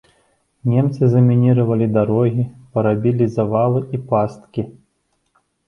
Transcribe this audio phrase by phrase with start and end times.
[0.71, 4.69] Немцы замініравалі дарогі, парабілі завалы і пасткі.